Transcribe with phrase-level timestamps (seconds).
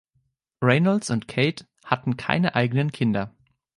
[0.63, 3.35] Reynolds und Kate hatten keine eigenen Kinder.